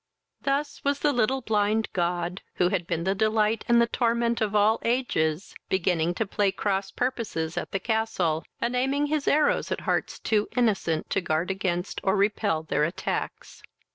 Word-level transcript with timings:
Thus 0.41 0.83
was 0.83 1.01
the 1.01 1.13
little 1.13 1.41
blind 1.41 1.87
god, 1.93 2.41
who 2.55 2.69
had 2.69 2.87
been 2.87 3.03
the 3.03 3.13
delight 3.13 3.63
and 3.67 3.79
the 3.79 3.85
torment 3.85 4.41
of 4.41 4.55
all 4.55 4.79
ages, 4.83 5.53
beginning 5.69 6.15
to 6.15 6.25
play 6.25 6.51
cross 6.51 6.89
purposes 6.89 7.55
at 7.55 7.71
the 7.71 7.79
castle, 7.79 8.43
and 8.59 8.75
aiming 8.75 9.05
his 9.13 9.27
arrows 9.27 9.71
at 9.71 9.81
hearts 9.81 10.17
too 10.17 10.47
innocent 10.57 11.11
to 11.11 11.21
guard 11.21 11.51
against 11.51 12.01
or 12.01 12.15
repel 12.15 12.63
their 12.63 12.83
attacks. 12.83 13.61